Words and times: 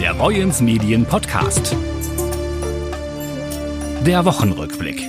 der 0.00 0.12
Boyens 0.12 0.60
Medien 0.60 1.06
Podcast. 1.06 1.74
Der 4.04 4.26
Wochenrückblick. 4.26 5.00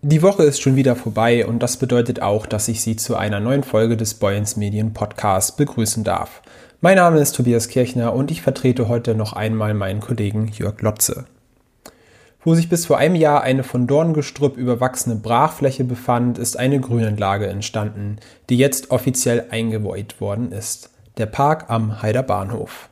Die 0.00 0.22
Woche 0.22 0.44
ist 0.44 0.62
schon 0.62 0.74
wieder 0.74 0.96
vorbei 0.96 1.46
und 1.46 1.62
das 1.62 1.76
bedeutet 1.76 2.22
auch, 2.22 2.46
dass 2.46 2.68
ich 2.68 2.80
Sie 2.80 2.96
zu 2.96 3.14
einer 3.14 3.40
neuen 3.40 3.62
Folge 3.62 3.98
des 3.98 4.14
Boyens 4.14 4.56
Medien 4.56 4.94
Podcasts 4.94 5.54
begrüßen 5.54 6.02
darf. 6.02 6.40
Mein 6.80 6.96
Name 6.96 7.20
ist 7.20 7.36
Tobias 7.36 7.68
Kirchner 7.68 8.14
und 8.14 8.30
ich 8.30 8.40
vertrete 8.40 8.88
heute 8.88 9.14
noch 9.14 9.34
einmal 9.34 9.74
meinen 9.74 10.00
Kollegen 10.00 10.48
Jörg 10.48 10.80
Lotze. 10.80 11.26
Wo 12.42 12.54
sich 12.54 12.70
bis 12.70 12.86
vor 12.86 12.96
einem 12.96 13.16
Jahr 13.16 13.42
eine 13.42 13.64
von 13.64 13.86
Dorngestrüpp 13.86 14.56
überwachsene 14.56 15.16
Brachfläche 15.16 15.84
befand, 15.84 16.38
ist 16.38 16.58
eine 16.58 16.80
Grünanlage 16.80 17.48
entstanden, 17.48 18.16
die 18.48 18.56
jetzt 18.56 18.92
offiziell 18.92 19.48
eingeweiht 19.50 20.22
worden 20.22 20.52
ist. 20.52 20.88
Der 21.18 21.26
Park 21.26 21.66
am 21.68 22.00
Heider 22.00 22.22
Bahnhof. 22.22 22.88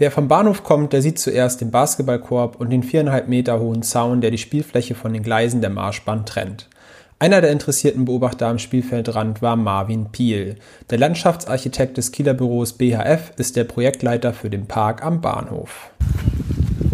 Wer 0.00 0.12
vom 0.12 0.28
Bahnhof 0.28 0.62
kommt, 0.62 0.92
der 0.92 1.02
sieht 1.02 1.18
zuerst 1.18 1.60
den 1.60 1.72
Basketballkorb 1.72 2.60
und 2.60 2.70
den 2.70 2.84
viereinhalb 2.84 3.26
Meter 3.26 3.58
hohen 3.58 3.82
Zaun, 3.82 4.20
der 4.20 4.30
die 4.30 4.38
Spielfläche 4.38 4.94
von 4.94 5.12
den 5.12 5.24
Gleisen 5.24 5.60
der 5.60 5.70
Marschbahn 5.70 6.24
trennt. 6.24 6.68
Einer 7.18 7.40
der 7.40 7.50
interessierten 7.50 8.04
Beobachter 8.04 8.46
am 8.46 8.60
Spielfeldrand 8.60 9.42
war 9.42 9.56
Marvin 9.56 10.12
Piel. 10.12 10.54
Der 10.88 10.98
Landschaftsarchitekt 10.98 11.96
des 11.96 12.12
Kieler 12.12 12.34
Büros 12.34 12.74
BHF 12.74 13.32
ist 13.38 13.56
der 13.56 13.64
Projektleiter 13.64 14.32
für 14.32 14.50
den 14.50 14.66
Park 14.66 15.04
am 15.04 15.20
Bahnhof. 15.20 15.90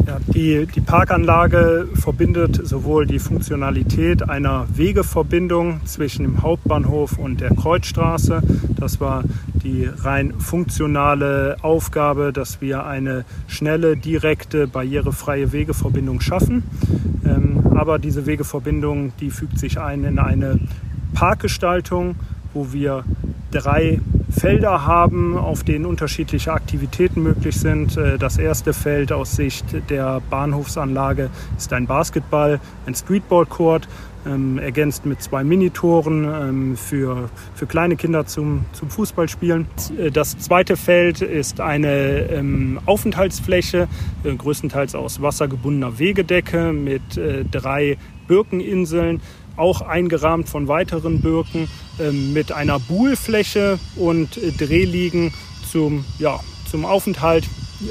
Ja, 0.07 0.19
die, 0.27 0.67
die 0.67 0.81
Parkanlage 0.81 1.87
verbindet 1.95 2.67
sowohl 2.67 3.07
die 3.07 3.19
Funktionalität 3.19 4.27
einer 4.27 4.67
Wegeverbindung 4.75 5.83
zwischen 5.85 6.23
dem 6.23 6.41
Hauptbahnhof 6.41 7.19
und 7.19 7.43
der 7.43 7.55
Kreuzstraße. 7.55 8.43
Das 8.79 8.99
war 8.99 9.25
die 9.65 9.87
rein 9.87 10.35
funktionale 10.39 11.57
Aufgabe, 11.63 12.33
dass 12.33 12.61
wir 12.61 12.87
eine 12.87 13.25
schnelle, 13.49 13.97
direkte, 13.97 14.67
barrierefreie 14.67 15.53
Wegeverbindung 15.53 16.21
schaffen. 16.21 16.63
Ähm, 17.27 17.65
aber 17.75 17.99
diese 17.99 18.27
Wegeverbindung, 18.27 19.13
die 19.19 19.31
fügt 19.31 19.59
sich 19.59 19.81
ein 19.81 20.05
in 20.05 20.19
eine 20.19 20.61
Parkgestaltung, 21.15 22.17
wo 22.53 22.73
wir 22.73 23.05
drei 23.55 24.01
Felder 24.31 24.85
haben, 24.85 25.39
auf 25.39 25.63
denen 25.63 25.87
unterschiedliche 25.87 26.53
Aktivitäten 26.53 27.23
möglich 27.23 27.59
sind. 27.59 27.97
Äh, 27.97 28.19
das 28.19 28.37
erste 28.37 28.73
Feld 28.73 29.13
aus 29.13 29.37
Sicht 29.37 29.65
der 29.89 30.21
Bahnhofsanlage 30.29 31.31
ist 31.57 31.73
ein 31.73 31.87
Basketball, 31.87 32.61
ein 32.87 32.95
Streetball-Court, 32.95 33.89
ähm, 34.27 34.59
ergänzt 34.59 35.07
mit 35.07 35.23
zwei 35.23 35.45
Minitoren 35.45 36.25
ähm, 36.25 36.77
für, 36.77 37.29
für 37.55 37.67
kleine 37.67 37.97
Kinder 37.97 38.27
zum, 38.27 38.65
zum 38.73 38.91
Fußballspielen. 38.91 39.67
Äh, 39.99 40.11
das 40.11 40.39
zweite 40.39 40.77
Feld 40.77 41.21
ist 41.21 41.61
eine 41.61 42.31
ähm, 42.31 42.81
Aufenthaltsfläche, 42.87 43.89
äh, 44.25 44.35
größtenteils 44.35 44.95
aus 44.95 45.23
wassergebundener 45.23 45.99
Wegedecke 45.99 46.73
mit 46.73 47.17
äh, 47.17 47.45
drei 47.45 47.99
Birkeninseln 48.27 49.21
auch 49.57 49.81
eingerahmt 49.83 50.49
von 50.49 50.69
weiteren 50.69 51.21
Birken 51.21 51.69
ähm, 52.01 52.33
mit 52.33 52.53
einer 52.53 52.79
Buhlfläche 52.79 53.79
und 53.97 54.39
Drehliegen 54.59 55.33
zum, 55.71 56.05
ja, 56.19 56.41
zum 56.71 56.85
Aufenthalt, 56.85 57.45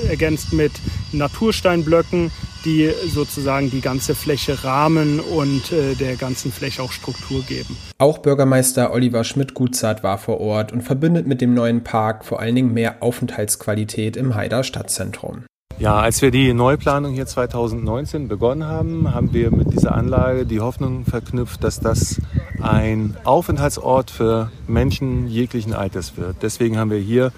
ergänzt 0.09 0.53
mit 0.53 0.71
Natursteinblöcken, 1.11 2.31
die 2.65 2.89
sozusagen 3.07 3.69
die 3.69 3.81
ganze 3.81 4.15
Fläche 4.15 4.63
rahmen 4.63 5.19
und 5.19 5.71
äh, 5.71 5.95
der 5.95 6.15
ganzen 6.15 6.51
Fläche 6.51 6.81
auch 6.81 6.91
Struktur 6.91 7.43
geben. 7.43 7.77
Auch 7.97 8.19
Bürgermeister 8.19 8.93
Oliver 8.93 9.23
Schmidt-Gutzart 9.23 10.03
war 10.03 10.17
vor 10.17 10.39
Ort 10.39 10.71
und 10.71 10.81
verbindet 10.81 11.27
mit 11.27 11.41
dem 11.41 11.53
neuen 11.53 11.83
Park 11.83 12.25
vor 12.25 12.39
allen 12.39 12.55
Dingen 12.55 12.73
mehr 12.73 13.01
Aufenthaltsqualität 13.01 14.15
im 14.17 14.35
Haider 14.35 14.63
Stadtzentrum. 14.63 15.43
Ja, 15.79 15.95
als 15.97 16.21
wir 16.21 16.31
die 16.31 16.53
Neuplanung 16.53 17.13
hier 17.13 17.25
2019 17.25 18.27
begonnen 18.27 18.65
haben, 18.65 19.13
haben 19.13 19.33
wir 19.33 19.51
mit 19.51 19.73
dieser 19.73 19.95
Anlage 19.95 20.45
die 20.45 20.59
Hoffnung 20.59 21.03
verknüpft, 21.03 21.63
dass 21.63 21.79
das 21.79 22.21
ein 22.61 23.17
Aufenthaltsort 23.23 24.11
für 24.11 24.51
Menschen 24.67 25.27
jeglichen 25.27 25.73
Alters 25.73 26.15
wird. 26.15 26.37
Deswegen 26.41 26.77
haben 26.77 26.91
wir 26.91 26.99
hier 26.99 27.31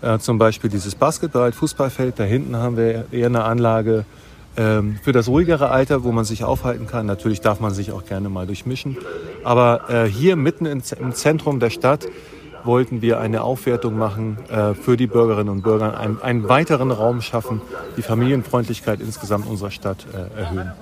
äh, 0.00 0.18
zum 0.18 0.38
Beispiel 0.38 0.70
dieses 0.70 0.94
Basketball, 0.94 1.52
Fußballfeld. 1.52 2.18
Da 2.18 2.24
hinten 2.24 2.56
haben 2.56 2.76
wir 2.76 3.06
eher 3.10 3.26
eine 3.26 3.44
Anlage 3.44 4.04
ähm, 4.56 4.98
für 5.02 5.12
das 5.12 5.28
ruhigere 5.28 5.70
Alter, 5.70 6.04
wo 6.04 6.12
man 6.12 6.24
sich 6.24 6.44
aufhalten 6.44 6.86
kann. 6.86 7.06
Natürlich 7.06 7.40
darf 7.40 7.60
man 7.60 7.74
sich 7.74 7.90
auch 7.92 8.04
gerne 8.04 8.28
mal 8.28 8.46
durchmischen. 8.46 8.96
Aber 9.44 9.90
äh, 9.90 10.06
hier 10.06 10.36
mitten 10.36 10.66
im 10.66 10.82
Zentrum 10.82 11.58
der 11.58 11.70
Stadt 11.70 12.06
wollten 12.64 13.02
wir 13.02 13.20
eine 13.20 13.42
Aufwertung 13.42 13.96
machen 13.96 14.38
äh, 14.48 14.74
für 14.74 14.96
die 14.96 15.06
Bürgerinnen 15.06 15.48
und 15.48 15.62
Bürger, 15.62 15.98
einen, 15.98 16.20
einen, 16.20 16.48
weiteren 16.48 16.90
Raum 16.90 17.20
schaffen, 17.20 17.60
die 17.96 18.02
Familienfreundlichkeit 18.02 19.00
insgesamt 19.00 19.46
unserer 19.46 19.70
Stadt 19.70 20.06
äh, 20.12 20.40
erhöhen. 20.40 20.72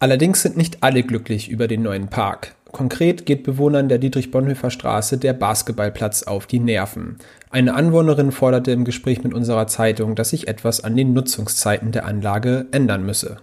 Allerdings 0.00 0.42
sind 0.42 0.56
nicht 0.56 0.82
alle 0.82 1.02
glücklich 1.02 1.48
über 1.48 1.66
den 1.66 1.82
neuen 1.82 2.08
Park. 2.08 2.54
Konkret 2.70 3.26
geht 3.26 3.44
Bewohnern 3.44 3.88
der 3.88 3.98
Dietrich-Bonhoeffer 3.98 4.70
Straße 4.70 5.18
der 5.18 5.32
Basketballplatz 5.32 6.24
auf 6.24 6.46
die 6.46 6.60
Nerven. 6.60 7.16
Eine 7.50 7.74
Anwohnerin 7.74 8.30
forderte 8.30 8.72
im 8.72 8.84
Gespräch 8.84 9.24
mit 9.24 9.32
unserer 9.32 9.66
Zeitung, 9.66 10.14
dass 10.14 10.30
sich 10.30 10.48
etwas 10.48 10.84
an 10.84 10.94
den 10.94 11.14
Nutzungszeiten 11.14 11.92
der 11.92 12.04
Anlage 12.04 12.66
ändern 12.70 13.04
müsse. 13.04 13.38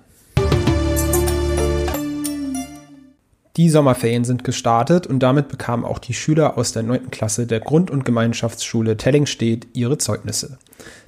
Die 3.57 3.69
Sommerferien 3.69 4.25
sind 4.25 4.43
gestartet 4.43 5.07
und 5.07 5.19
damit 5.19 5.47
bekamen 5.47 5.85
auch 5.85 5.99
die 5.99 6.13
Schüler 6.13 6.57
aus 6.57 6.73
der 6.73 6.83
9. 6.83 7.09
Klasse 7.09 7.47
der 7.47 7.61
Grund- 7.61 7.89
und 7.89 8.03
Gemeinschaftsschule 8.03 8.97
Tellingstedt 8.97 9.67
ihre 9.71 9.97
Zeugnisse. 9.97 10.57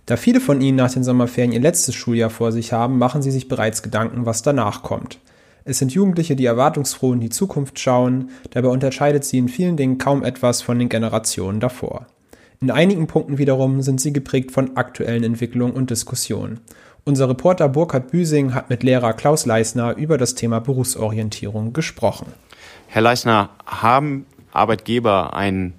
Da 0.06 0.16
viele 0.16 0.40
von 0.40 0.62
ihnen 0.62 0.78
nach 0.78 0.94
den 0.94 1.03
Sommerferien 1.03 1.52
ihr 1.52 1.59
letztes 1.59 1.96
Schuljahr 1.96 2.30
vor 2.30 2.53
sich 2.53 2.72
haben, 2.72 2.97
machen 2.97 3.22
sie 3.22 3.31
sich 3.31 3.50
bereits 3.50 3.84
Gedanken, 3.84 4.25
was 4.25 4.44
danach 4.44 4.81
kommt. 4.81 5.19
Es 5.66 5.80
sind 5.80 5.91
Jugendliche, 5.91 6.38
die 6.38 6.46
erwartungsfroh 6.46 7.12
in 7.12 7.19
die 7.19 7.30
Zukunft 7.30 7.78
schauen, 7.80 8.30
dabei 8.52 8.69
unterscheidet 8.69 9.25
sie 9.25 9.40
in 9.40 9.50
vielen 9.50 9.75
Dingen 9.75 9.97
kaum 9.97 10.24
etwas 10.24 10.62
von 10.62 10.79
den 10.79 10.88
Generationen 10.88 11.59
davor. 11.59 12.08
In 12.62 12.72
einigen 12.72 13.08
Punkten 13.08 13.38
wiederum 13.38 13.81
sind 13.81 14.00
sie 14.00 14.14
geprägt 14.14 14.52
von 14.52 14.78
aktuellen 14.78 15.25
Entwicklungen 15.25 15.74
und 15.74 15.90
Diskussionen. 15.90 16.62
Unser 17.07 17.29
Reporter 17.29 17.69
Burkhard 17.69 18.12
Büsing 18.12 18.53
hat 18.53 18.69
mit 18.69 18.84
Lehrer 18.84 19.13
Klaus 19.13 19.45
Leisner 19.45 19.95
über 19.95 20.18
das 20.18 20.35
Thema 20.35 20.59
Berufsorientierung 20.59 21.72
gesprochen. 21.72 22.34
Herr 22.88 23.01
Leisner, 23.01 23.51
haben 23.66 24.25
Arbeitgeber 24.51 25.34
einen 25.34 25.72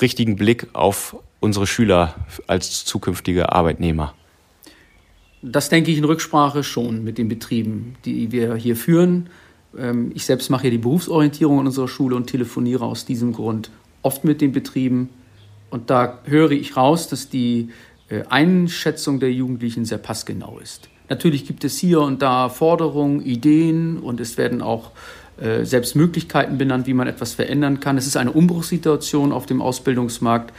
richtigen 0.00 0.36
Blick 0.36 0.68
auf 0.72 1.16
unsere 1.40 1.66
Schüler 1.66 2.14
als 2.46 2.84
zukünftige 2.84 3.50
Arbeitnehmer? 3.50 4.14
Das 5.42 5.68
denke 5.68 5.90
ich 5.90 5.98
in 5.98 6.04
Rücksprache 6.04 6.62
schon 6.62 7.02
mit 7.02 7.18
den 7.18 7.26
Betrieben, 7.26 7.96
die 8.04 8.30
wir 8.30 8.54
hier 8.54 8.76
führen. 8.76 9.30
Ähm, 9.76 10.12
ich 10.14 10.26
selbst 10.26 10.48
mache 10.48 10.66
ja 10.66 10.70
die 10.70 10.78
Berufsorientierung 10.78 11.58
in 11.58 11.66
unserer 11.66 11.88
Schule 11.88 12.14
und 12.14 12.28
telefoniere 12.28 12.84
aus 12.84 13.04
diesem 13.04 13.32
Grund 13.32 13.72
oft 14.02 14.22
mit 14.22 14.40
den 14.40 14.52
Betrieben. 14.52 15.08
Und 15.70 15.90
da 15.90 16.20
höre 16.24 16.52
ich 16.52 16.76
raus, 16.76 17.08
dass 17.08 17.28
die 17.30 17.70
Einschätzung 18.28 19.20
der 19.20 19.32
Jugendlichen 19.32 19.84
sehr 19.84 19.98
passgenau 19.98 20.58
ist. 20.58 20.88
Natürlich 21.08 21.44
gibt 21.44 21.64
es 21.64 21.78
hier 21.78 22.00
und 22.00 22.22
da 22.22 22.48
Forderungen, 22.48 23.20
Ideen 23.24 23.98
und 23.98 24.20
es 24.20 24.38
werden 24.38 24.62
auch 24.62 24.92
äh, 25.40 25.64
selbst 25.64 25.96
Möglichkeiten 25.96 26.58
benannt, 26.58 26.86
wie 26.86 26.94
man 26.94 27.08
etwas 27.08 27.34
verändern 27.34 27.80
kann. 27.80 27.96
Es 27.96 28.06
ist 28.06 28.16
eine 28.16 28.32
Umbruchssituation 28.32 29.32
auf 29.32 29.46
dem 29.46 29.62
Ausbildungsmarkt, 29.62 30.52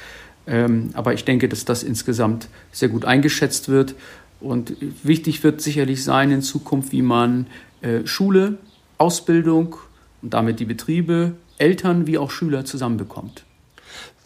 ähm, 0.47 0.90
aber 0.94 1.13
ich 1.13 1.23
denke, 1.23 1.47
dass 1.47 1.66
das 1.66 1.84
insgesamt 1.84 2.50
sehr 2.72 2.90
gut 2.90 3.06
eingeschätzt 3.06 3.69
wird. 3.69 3.95
Und 4.40 4.75
wichtig 5.03 5.44
wird 5.44 5.61
sicherlich 5.61 6.03
sein 6.03 6.31
in 6.31 6.41
Zukunft, 6.41 6.91
wie 6.91 7.03
man 7.03 7.45
äh, 7.81 8.06
Schule, 8.06 8.57
Ausbildung 8.97 9.75
und 10.22 10.34
damit 10.34 10.59
die 10.59 10.66
Betriebe, 10.66 11.34
Eltern 11.59 12.07
wie 12.07 12.17
auch 12.17 12.31
Schüler 12.31 12.66
zusammenbekommt. 12.66 13.44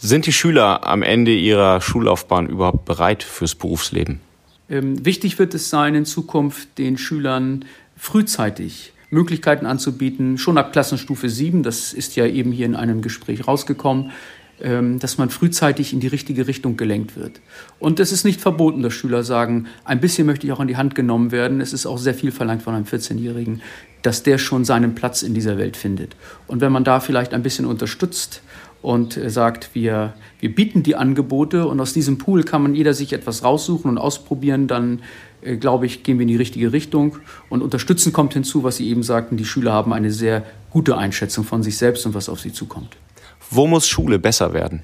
Sind 0.06 0.28
die 0.28 0.34
Schüler 0.34 0.86
am 0.86 1.02
Ende 1.02 1.34
ihrer 1.34 1.82
Schullaufbahn 1.82 2.46
überhaupt 2.46 2.86
bereit 2.86 3.24
fürs 3.24 3.56
Berufsleben? 3.56 4.20
Ähm, 4.70 5.04
wichtig 5.04 5.40
wird 5.40 5.56
es 5.56 5.72
sein, 5.72 5.96
in 5.96 6.06
Zukunft 6.06 6.78
den 6.78 7.00
Schülern 7.00 7.66
frühzeitig 7.98 8.94
Möglichkeiten 9.10 9.66
anzubieten, 9.66 10.38
schon 10.38 10.60
ab 10.60 10.74
Klassenstufe 10.74 11.28
7, 11.28 11.64
das 11.64 11.92
ist 11.92 12.16
ja 12.16 12.28
eben 12.28 12.52
hier 12.52 12.68
in 12.68 12.76
einem 12.76 13.02
Gespräch 13.02 13.48
rausgekommen, 13.48 14.12
ähm, 14.62 15.00
dass 15.00 15.18
man 15.18 15.32
frühzeitig 15.32 15.92
in 15.92 16.02
die 16.02 16.08
richtige 16.08 16.46
Richtung 16.46 16.78
gelenkt 16.78 17.18
wird. 17.18 17.42
Und 17.80 18.00
es 18.00 18.12
ist 18.12 18.26
nicht 18.26 18.40
verboten, 18.40 18.84
dass 18.84 18.94
Schüler 18.94 19.24
sagen, 19.24 19.66
ein 19.86 20.02
bisschen 20.02 20.28
möchte 20.28 20.46
ich 20.46 20.54
auch 20.54 20.60
in 20.60 20.68
die 20.68 20.78
Hand 20.78 20.94
genommen 20.94 21.32
werden. 21.32 21.62
Es 21.62 21.74
ist 21.74 21.88
auch 21.88 21.98
sehr 21.98 22.14
viel 22.14 22.32
verlangt 22.32 22.62
von 22.62 22.76
einem 22.76 22.86
14-Jährigen, 22.86 23.64
dass 24.04 24.22
der 24.22 24.38
schon 24.38 24.66
seinen 24.66 24.94
Platz 24.94 25.24
in 25.24 25.34
dieser 25.34 25.58
Welt 25.58 25.76
findet. 25.76 26.16
Und 26.46 26.62
wenn 26.62 26.72
man 26.72 26.84
da 26.84 27.00
vielleicht 27.00 27.34
ein 27.34 27.42
bisschen 27.42 27.66
unterstützt, 27.66 28.44
und 28.82 29.20
sagt, 29.28 29.74
wir, 29.74 30.14
wir 30.40 30.54
bieten 30.54 30.84
die 30.84 30.96
Angebote 30.96 31.68
und 31.68 31.80
aus 31.80 31.94
diesem 31.94 32.18
Pool 32.18 32.44
kann 32.44 32.62
man 32.62 32.76
jeder 32.76 32.94
sich 32.94 33.14
etwas 33.14 33.44
raussuchen 33.44 33.90
und 33.90 33.98
ausprobieren, 33.98 34.68
dann 34.68 35.02
äh, 35.42 35.58
glaube 35.58 35.86
ich, 35.86 36.04
gehen 36.04 36.18
wir 36.18 36.24
in 36.24 36.28
die 36.28 36.36
richtige 36.36 36.74
Richtung. 36.74 37.18
Und 37.50 37.62
unterstützen 37.62 38.14
kommt 38.14 38.34
hinzu, 38.34 38.64
was 38.64 38.78
Sie 38.78 38.90
eben 38.90 39.04
sagten, 39.04 39.38
die 39.38 39.46
Schüler 39.46 39.74
haben 39.74 39.94
eine 39.94 40.12
sehr 40.12 40.44
gute 40.70 40.98
Einschätzung 40.98 41.46
von 41.46 41.64
sich 41.64 41.78
selbst 41.78 42.06
und 42.06 42.14
was 42.14 42.28
auf 42.28 42.40
sie 42.42 42.52
zukommt. 42.52 42.98
Wo 43.50 43.68
muss 43.68 43.88
Schule 43.88 44.20
besser 44.20 44.54
werden? 44.54 44.84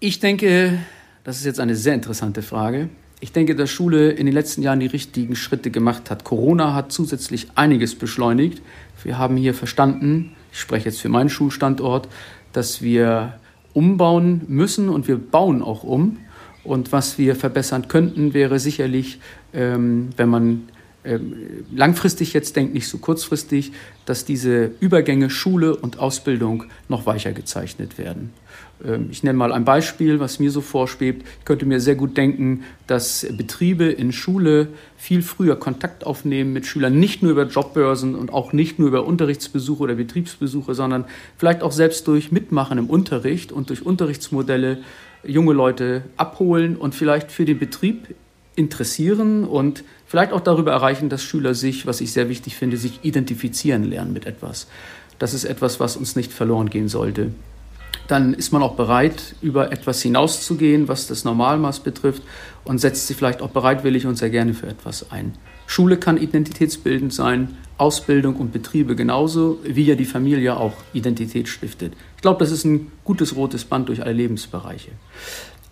Ich 0.00 0.18
denke, 0.18 0.78
das 1.24 1.36
ist 1.36 1.44
jetzt 1.44 1.60
eine 1.60 1.76
sehr 1.76 1.94
interessante 1.94 2.42
Frage. 2.42 2.88
Ich 3.20 3.32
denke, 3.32 3.54
dass 3.54 3.70
Schule 3.70 4.10
in 4.10 4.24
den 4.24 4.34
letzten 4.34 4.62
Jahren 4.62 4.80
die 4.80 4.86
richtigen 4.86 5.36
Schritte 5.36 5.70
gemacht 5.70 6.10
hat. 6.10 6.24
Corona 6.24 6.74
hat 6.74 6.90
zusätzlich 6.90 7.48
einiges 7.54 7.94
beschleunigt. 7.94 8.62
Wir 9.04 9.18
haben 9.18 9.36
hier 9.36 9.52
verstanden, 9.52 10.34
ich 10.52 10.60
spreche 10.60 10.86
jetzt 10.86 11.00
für 11.00 11.08
meinen 11.08 11.30
Schulstandort, 11.30 12.08
dass 12.52 12.82
wir 12.82 13.34
umbauen 13.72 14.42
müssen 14.48 14.88
und 14.88 15.08
wir 15.08 15.16
bauen 15.18 15.62
auch 15.62 15.84
um. 15.84 16.18
Und 16.64 16.92
was 16.92 17.16
wir 17.18 17.36
verbessern 17.36 17.88
könnten, 17.88 18.34
wäre 18.34 18.58
sicherlich, 18.58 19.20
ähm, 19.54 20.10
wenn 20.16 20.28
man 20.28 20.68
langfristig 21.74 22.34
jetzt 22.34 22.56
denkt, 22.56 22.74
nicht 22.74 22.88
so 22.88 22.98
kurzfristig, 22.98 23.72
dass 24.04 24.24
diese 24.24 24.72
Übergänge 24.80 25.30
Schule 25.30 25.74
und 25.74 25.98
Ausbildung 25.98 26.64
noch 26.88 27.06
weicher 27.06 27.32
gezeichnet 27.32 27.96
werden. 27.96 28.32
Ähm, 28.84 29.08
ich 29.10 29.22
nenne 29.22 29.38
mal 29.38 29.52
ein 29.52 29.64
Beispiel, 29.64 30.20
was 30.20 30.38
mir 30.38 30.50
so 30.50 30.60
vorschwebt. 30.60 31.26
Ich 31.38 31.44
könnte 31.44 31.64
mir 31.64 31.80
sehr 31.80 31.94
gut 31.94 32.16
denken, 32.16 32.64
dass 32.86 33.26
Betriebe 33.36 33.84
in 33.84 34.12
Schule 34.12 34.68
viel 34.98 35.22
früher 35.22 35.56
Kontakt 35.56 36.04
aufnehmen 36.04 36.52
mit 36.52 36.66
Schülern, 36.66 36.98
nicht 36.98 37.22
nur 37.22 37.32
über 37.32 37.46
Jobbörsen 37.46 38.14
und 38.14 38.32
auch 38.32 38.52
nicht 38.52 38.78
nur 38.78 38.88
über 38.88 39.06
Unterrichtsbesuche 39.06 39.82
oder 39.82 39.94
Betriebsbesuche, 39.94 40.74
sondern 40.74 41.06
vielleicht 41.38 41.62
auch 41.62 41.72
selbst 41.72 42.06
durch 42.08 42.30
Mitmachen 42.30 42.76
im 42.76 42.90
Unterricht 42.90 43.52
und 43.52 43.70
durch 43.70 43.86
Unterrichtsmodelle 43.86 44.78
junge 45.24 45.52
Leute 45.52 46.02
abholen 46.16 46.76
und 46.76 46.94
vielleicht 46.94 47.30
für 47.32 47.44
den 47.44 47.58
Betrieb 47.58 48.14
interessieren 48.56 49.44
und 49.44 49.84
vielleicht 50.06 50.32
auch 50.32 50.40
darüber 50.40 50.72
erreichen, 50.72 51.08
dass 51.08 51.22
Schüler 51.22 51.54
sich, 51.54 51.86
was 51.86 52.00
ich 52.00 52.12
sehr 52.12 52.28
wichtig 52.28 52.56
finde, 52.56 52.76
sich 52.76 53.00
identifizieren 53.02 53.84
lernen 53.84 54.12
mit 54.12 54.26
etwas. 54.26 54.66
Das 55.18 55.34
ist 55.34 55.44
etwas, 55.44 55.80
was 55.80 55.96
uns 55.96 56.16
nicht 56.16 56.32
verloren 56.32 56.70
gehen 56.70 56.88
sollte. 56.88 57.32
Dann 58.08 58.34
ist 58.34 58.52
man 58.52 58.62
auch 58.62 58.74
bereit, 58.74 59.36
über 59.40 59.70
etwas 59.70 60.02
hinauszugehen, 60.02 60.88
was 60.88 61.06
das 61.06 61.24
Normalmaß 61.24 61.80
betrifft 61.80 62.22
und 62.64 62.78
setzt 62.78 63.06
sich 63.06 63.16
vielleicht 63.16 63.40
auch 63.40 63.50
bereitwillig 63.50 64.06
und 64.06 64.16
sehr 64.16 64.30
gerne 64.30 64.54
für 64.54 64.66
etwas 64.66 65.12
ein. 65.12 65.34
Schule 65.66 65.96
kann 65.96 66.16
identitätsbildend 66.16 67.14
sein, 67.14 67.56
Ausbildung 67.78 68.34
und 68.36 68.52
Betriebe 68.52 68.96
genauso, 68.96 69.60
wie 69.62 69.84
ja 69.84 69.94
die 69.94 70.04
Familie 70.04 70.56
auch 70.56 70.74
Identität 70.92 71.48
stiftet. 71.48 71.92
Ich 72.16 72.22
glaube, 72.22 72.40
das 72.40 72.50
ist 72.50 72.64
ein 72.64 72.90
gutes 73.04 73.36
rotes 73.36 73.64
Band 73.64 73.88
durch 73.88 74.02
alle 74.02 74.12
Lebensbereiche. 74.12 74.90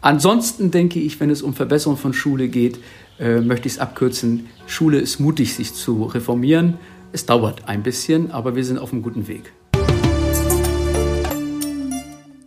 Ansonsten 0.01 0.71
denke 0.71 1.01
ich, 1.01 1.19
wenn 1.19 1.29
es 1.29 1.43
um 1.43 1.55
Verbesserung 1.55 1.97
von 1.97 2.13
Schule 2.13 2.49
geht, 2.49 2.79
äh, 3.19 3.41
möchte 3.41 3.67
ich 3.67 3.75
es 3.75 3.79
abkürzen. 3.81 4.47
Schule 4.67 4.99
ist 5.01 5.19
mutig, 5.19 5.55
sich 5.55 5.75
zu 5.75 6.05
reformieren. 6.05 6.79
Es 7.13 7.27
dauert 7.27 7.69
ein 7.69 7.83
bisschen, 7.83 8.31
aber 8.31 8.55
wir 8.55 8.65
sind 8.65 8.79
auf 8.79 8.93
einem 8.93 9.03
guten 9.03 9.27
Weg. 9.27 9.53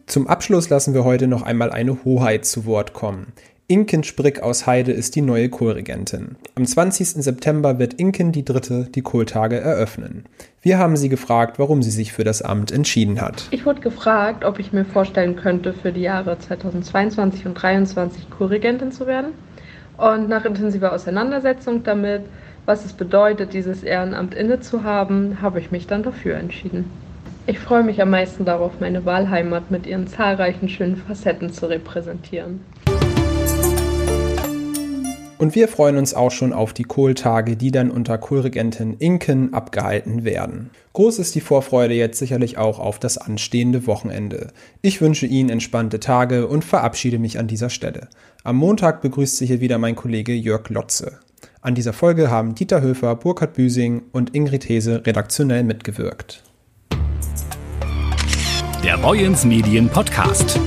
Zum 0.06 0.27
Abschluss 0.27 0.69
lassen 0.69 0.94
wir 0.94 1.03
heute 1.03 1.27
noch 1.27 1.42
einmal 1.42 1.71
eine 1.71 2.06
Hoheit 2.06 2.45
zu 2.45 2.65
Wort 2.65 2.94
kommen. 2.94 3.33
Inken 3.72 4.04
Sprick 4.04 4.44
aus 4.44 4.68
Heide 4.68 4.92
ist 4.92 5.16
die 5.16 5.22
neue 5.22 5.48
Kohlregentin. 5.48 6.36
Am 6.56 6.66
20. 6.66 7.24
September 7.24 7.80
wird 7.80 7.94
Inken 7.94 8.34
die 8.34 8.44
Dritte 8.44 8.90
die 8.94 9.02
Kohltage 9.02 9.62
eröffnen. 9.62 10.26
Wir 10.62 10.78
haben 10.78 10.98
sie 10.98 11.08
gefragt, 11.08 11.58
warum 11.58 11.82
sie 11.82 11.90
sich 11.90 12.12
für 12.12 12.26
das 12.26 12.42
Amt 12.42 12.74
entschieden 12.74 13.22
hat. 13.22 13.48
Ich 13.52 13.66
wurde 13.66 13.80
gefragt, 13.80 14.44
ob 14.44 14.60
ich 14.60 14.74
mir 14.74 14.84
vorstellen 14.84 15.38
könnte, 15.38 15.72
für 15.72 15.94
die 15.94 16.02
Jahre 16.02 16.38
2022 16.38 17.46
und 17.46 17.58
2023 17.58 18.30
Kohlregentin 18.30 18.92
zu 18.92 19.08
werden. 19.08 19.32
Und 19.96 20.28
nach 20.28 20.44
intensiver 20.44 20.92
Auseinandersetzung 20.92 21.82
damit, 21.86 22.24
was 22.66 22.84
es 22.84 22.92
bedeutet, 22.92 23.54
dieses 23.54 23.84
Ehrenamt 23.84 24.34
inne 24.34 24.60
zu 24.60 24.84
haben, 24.84 25.42
habe 25.42 25.62
ich 25.62 25.72
mich 25.72 25.88
dann 25.88 26.04
dafür 26.04 26.36
entschieden. 26.36 26.92
Ich 27.48 27.60
freue 27.60 27.84
mich 27.84 28.02
am 28.02 28.10
meisten 28.10 28.44
darauf, 28.44 28.82
meine 28.82 29.06
Wahlheimat 29.06 29.72
mit 29.72 29.88
ihren 29.88 30.08
zahlreichen 30.08 30.68
schönen 30.68 30.98
Facetten 30.98 31.54
zu 31.54 31.68
repräsentieren. 31.68 32.60
Und 35.42 35.56
wir 35.56 35.68
freuen 35.68 35.98
uns 35.98 36.14
auch 36.14 36.30
schon 36.30 36.54
auf 36.54 36.72
die 36.72 36.84
Kohltage, 36.84 37.58
die 37.58 37.72
dann 37.72 37.90
unter 37.90 38.20
Kohlregentin 38.20 38.98
Inken 39.00 39.56
abgehalten 39.56 40.24
werden. 40.24 40.70
Groß 40.94 41.18
ist 41.18 41.34
die 41.34 41.42
Vorfreude 41.42 41.96
jetzt 41.96 42.20
sicherlich 42.20 42.60
auch 42.60 42.78
auf 42.78 43.00
das 43.00 43.18
anstehende 43.18 43.88
Wochenende. 43.88 44.50
Ich 44.84 45.02
wünsche 45.02 45.26
Ihnen 45.26 45.50
entspannte 45.50 46.00
Tage 46.00 46.46
und 46.46 46.64
verabschiede 46.64 47.18
mich 47.18 47.40
an 47.40 47.48
dieser 47.48 47.72
Stelle. 47.72 48.08
Am 48.44 48.56
Montag 48.56 49.02
begrüßt 49.02 49.38
Sie 49.38 49.48
hier 49.48 49.62
wieder 49.62 49.80
mein 49.80 49.96
Kollege 49.96 50.34
Jörg 50.34 50.70
Lotze. 50.70 51.18
An 51.62 51.74
dieser 51.74 51.94
Folge 51.94 52.30
haben 52.30 52.54
Dieter 52.54 52.84
Höfer, 52.84 53.16
Burkhard 53.16 53.56
Büsing 53.56 54.04
und 54.12 54.36
Ingrid 54.36 54.70
Hese 54.70 55.08
redaktionell 55.08 55.64
mitgewirkt. 55.64 56.44
Der 58.84 58.96
Boyens 59.00 59.44
Medien 59.44 59.90
Podcast. 59.90 60.60